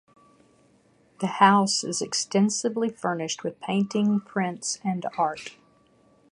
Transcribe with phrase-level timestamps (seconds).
[1.19, 5.57] The house is extensively furnished with paintings, prints, and art.